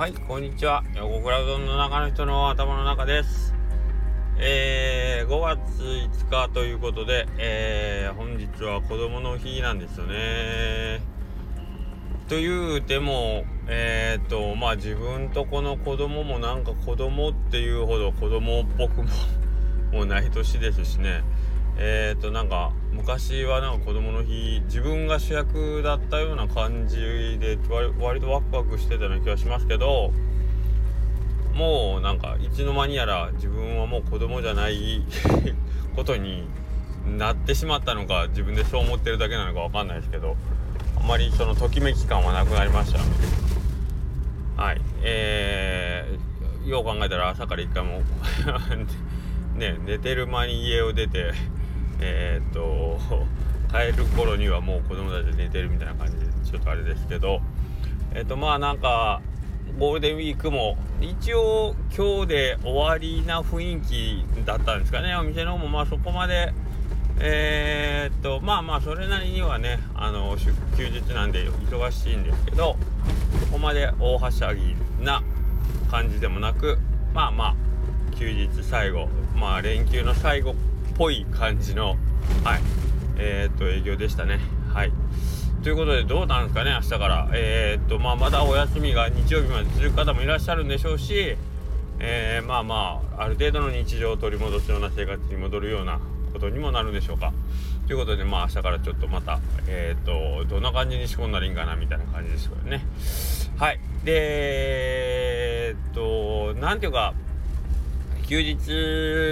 [0.00, 0.82] はいこんにちは。
[0.94, 3.54] 横倉丼の中の人の頭の中です。
[4.38, 11.02] えー、5月5日ということで、えー、本日は子供の日なんですよね。
[12.30, 19.10] というてもえー、っとまあ自分とこの子供もなんか子供っていうほど子供っぽくも
[19.92, 21.22] もうない年ですしね。
[21.78, 27.58] えっ、となんか昔はなんか子供の日自分が主役だったような感じで
[27.98, 30.12] 割とワクワクしてたような気がしますけど
[31.54, 35.02] もうなんかいつの間にやら自分はもう子供じゃない
[35.96, 36.48] ことに
[37.06, 40.36] なってしまったのか自分でそう思ってるだけなのかわかんないですけど
[40.96, 43.00] あんまりそのときめき感はなくなりました。
[44.62, 44.80] はい。
[45.02, 48.02] えー、よう考えたら朝から一回も
[49.56, 51.32] ね寝てる間に家を出て
[52.00, 52.98] えー、っ と
[53.70, 57.40] 帰る頃にはもう子供たち寝てるみたいな感じでちょっとあれですけど
[58.12, 59.20] えー、っとまあなんか
[59.78, 65.14] ゴールデンウィークも一応今日で終わりな雰囲気だったんですかね。
[65.16, 66.52] お店の方もまあそこまで
[67.20, 70.36] えー、っとまあまあそれなりにはねあの
[70.76, 72.76] 休日なんで忙しいんですけど
[73.40, 75.22] そこまで大はしゃぎな
[75.90, 76.78] 感じでもなく
[77.14, 80.54] まあまあ休日最後まあ連休の最後
[81.00, 81.96] ぽい感じの、
[82.44, 82.60] はい、
[83.16, 84.38] えー、っと、営業でしたね。
[84.70, 84.92] はい。
[85.62, 87.30] ということで、どうなんですかね、明日から。
[87.32, 91.38] えー、っと、まあ、まだお休みが日曜日まで続く方もいらっしゃるんでしょうし、
[92.00, 96.00] えー、まあまあ、ある程度の日常を取り戻すような生活に戻るような
[96.34, 97.32] ことにもなるんでしょうか。
[97.86, 102.84] ということで、まあ、明日からちょっとまた、えっと、どんな感じに仕込んだらいいんかな、みたいな感じですけどね。
[103.56, 103.80] はい。
[104.04, 107.14] で、えっと、なんていうか、
[108.30, 108.56] 休日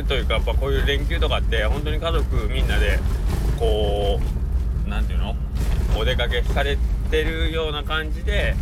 [0.09, 2.99] というかやっぱこういう連休とかって本当に家族みんなで
[3.57, 5.37] こう何て言うの
[5.97, 6.77] お出かけされ
[7.09, 8.57] てるような感じで、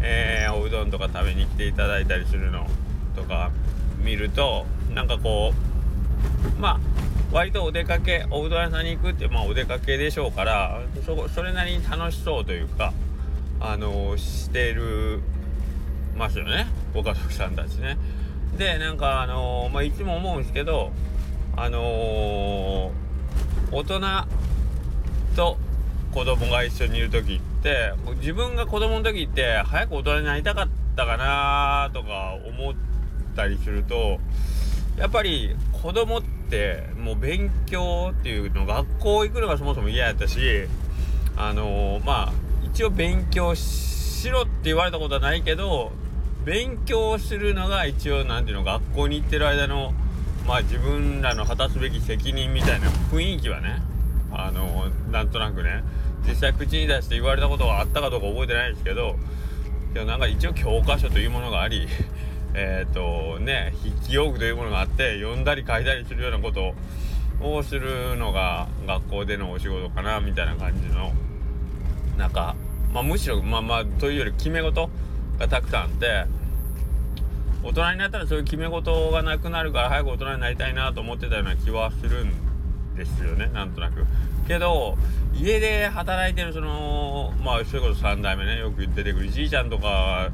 [0.00, 2.66] えー、おうどんとか食べに来ていただいたりするの
[3.14, 3.50] とか
[4.02, 5.52] 見るとなんかこ
[6.56, 6.80] うまあ
[7.30, 10.80] 割とお出かけおうどん屋さんに行くってまあお出かけでしょうから
[11.34, 12.94] それなりに楽しそうというか
[13.60, 15.20] あの、してる
[16.16, 17.98] ますよねご家族さんたちね。
[18.56, 20.92] でなんかあのー、まあいつも思うんですけど
[21.56, 24.00] あのー、大人
[25.34, 25.58] と
[26.12, 32.74] 子供が一緒にいる時って自分が子供の時って早く大人になりたかったかなとか思っ
[33.34, 34.18] たりすると
[34.98, 40.66] やっぱり子供ってもう勉強っていうの学校行くのがそもそも嫌やったし
[41.36, 42.32] あのー、まあ
[42.64, 45.92] 一応勉強しろって言われたことはないけど
[46.44, 49.92] 勉強するのが一応何ていうの学校に行ってる間の
[50.46, 53.80] まあ自分らの果たすべき責任みたいな雰囲気はね
[54.32, 55.84] あのなんとなくね
[56.26, 59.16] 実際口に出して言われたことがあったかどうか覚えてないですけど
[59.94, 61.86] いやなんか一応教科書というものがあり
[62.54, 66.74] えっ、とね筆記用具というものがあって読んだり書いたりするようなこと
[67.40, 71.12] をするのが学校でのお仕事かなみたいな感じの
[72.18, 72.56] なんか
[72.92, 74.90] まあむしろまあまあというより決め事
[75.38, 76.26] がたくさんあって
[77.62, 82.32] 大人になったらそういう決め事がなくなるから早く大人になりたいなと思ってたような気はするん
[82.96, 84.04] ですよねなんとなく。
[84.48, 84.98] けど
[85.34, 90.30] 家で働いてるそのまあそれこそ3代目ねよく出てくるじいちゃんとか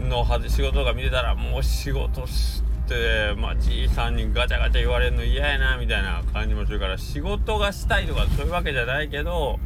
[0.00, 9.60] の仕事が見てたらもう仕事してまあじいさんにガチャガチャ言われるの嫌やなみたいな感じもするから仕事がしたいとかそういうわけじゃないけど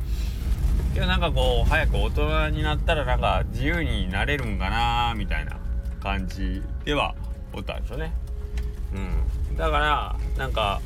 [0.97, 5.59] けどなんかこう早く大人になったらなんか自由になれるんかなみたいな
[6.01, 7.15] 感じでは
[7.53, 8.15] おったんですよね。
[9.51, 10.81] うん、だからなんか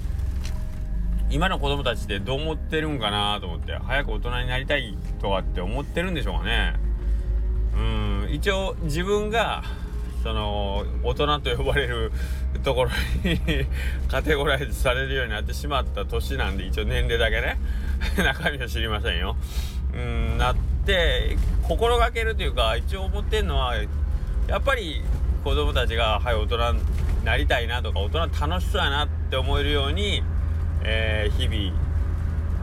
[1.31, 6.75] 今の子供たちってどう思ってるんかなと思って早く大人になりたいとかって思ってるんでしょうかね。
[7.77, 7.81] う
[8.27, 9.63] ん一応自分が
[10.25, 12.11] その大人と呼ばれる
[12.65, 12.91] ところ
[13.23, 13.39] に
[14.11, 17.61] カテゴライズされるようになってしまった年なんで一応年齢だけね
[18.19, 19.37] 中身は知りませんよ。
[19.95, 20.57] うんなっ
[20.87, 23.75] て心がけるというか一応思ってんのは
[24.49, 25.03] やっぱり
[25.45, 26.81] 子供たちがはい大人に
[27.25, 30.23] なりたいなとか大人楽しそうやなって思えるように、
[30.83, 31.77] えー、日々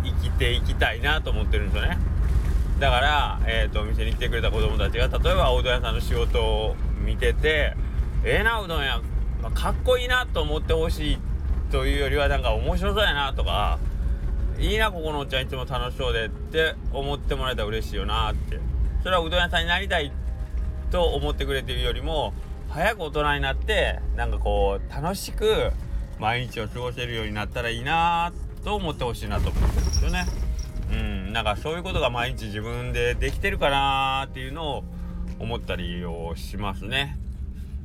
[0.04, 1.98] 生きていきたいなと思ってるんですよね。
[2.80, 7.74] だから、えーと、お店に来てくれた子供たちが例えばおうどん屋さんの仕事を見てて
[8.24, 9.02] ええー、なうどん屋、
[9.42, 11.18] まあ、かっこいいなと思ってほしい
[11.72, 13.80] というよりはなんか面白そうやなとか
[14.60, 18.60] いいなここのおっちゃんいつも楽しそうでって思ってもらえたら嬉しいよなって
[19.04, 20.12] それはうどん屋さんになりたい
[20.92, 22.34] と思ってくれてるよりも
[22.70, 25.72] 早く大人になってなんかこう楽しく
[26.20, 28.34] 毎日を過ごせるようになったらいいな
[28.64, 30.26] と思ってほしいなと思ってるんですよね。
[30.92, 34.84] うん、なんかそういうことが毎日自分でできてるかなっていうのを
[35.40, 37.18] 思ったりをしますね。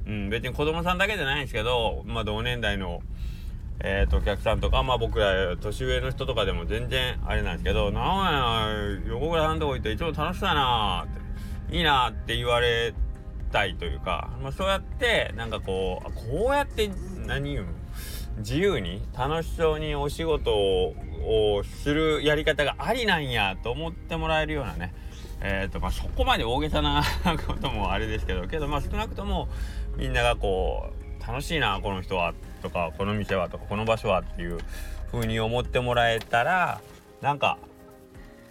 [0.06, 3.02] うん、別に子供さんだけじゃないんですけど、まあ、同年代の、
[3.84, 12.94] えーと、お客さんとか、まあ、僕ら年上の人とかでも全然あれなんですけど「なんや横倉さんとこ行っていつも楽しそうやな」って「いいな」って言われ
[13.50, 16.90] たいというか、まあ、そうやってなんかこうこうやって
[17.26, 17.72] 何言うの？
[18.38, 24.94] 自由に楽しそうにお仕事をするやり方がありなんやと思ってもらえるようなね
[25.44, 27.02] えーとまあ、そこまで大げさな
[27.48, 29.48] こともあれですけどけどまあ少なくとも
[29.96, 34.58] みんながこう楽しいなこの人はとかこの店はとかこの場所はっていう
[35.10, 36.80] 風に思ってもらえたら
[37.20, 37.58] なんか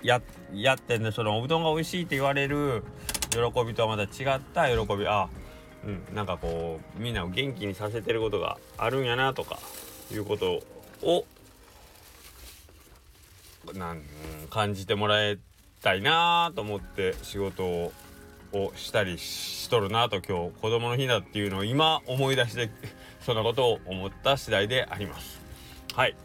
[0.04, 0.22] や
[0.54, 2.84] やってねそのおうどんが美味しいって言われる
[3.32, 5.30] 喜びとはまた違った喜びあ
[5.86, 9.60] うんなんかこうみんなを元気にさせてることがあるんやなとか
[10.12, 10.62] いうこと
[11.04, 11.26] を
[13.74, 14.02] なん
[14.50, 15.38] 感じてもらえ
[15.82, 17.94] たいなと思って仕事を
[18.54, 22.70] をしたりしとるなと今日子供の日だっていうのを今思い出して
[23.22, 25.42] そんなことを思った次第であります。
[25.94, 26.16] はい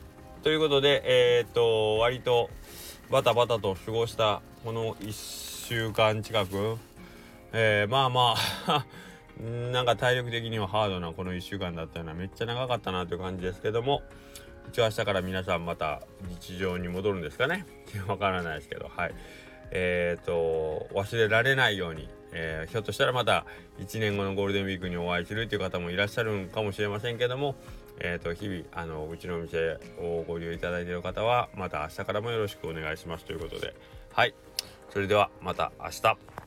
[0.43, 2.51] ということでえー、っと割と
[3.11, 6.77] バタバタと過ごしたこの1週間近く、
[7.53, 8.35] えー、まあま
[8.67, 8.87] あ
[9.73, 14.03] なんか体力的にはハードなこの1週間だったようなめっちゃ長かったなという感じですけども
[14.69, 17.67] 一応明日から皆さんまた日常に戻るんですかね
[18.09, 19.15] わからないですけどはい。
[19.71, 23.47] えっ、ー、と忘れられないように、えー、ひょっとしたらまた
[23.79, 27.55] 1年後のゴールデンウィークにお会いするという方もいらっしゃるんかもしれませんけども、
[27.99, 33.75] えー、と日々あのうちのお店をご利用いただいている方はまた明日からもよろしくお願いしますということで
[34.13, 34.35] はい
[34.91, 36.46] それではまた明日。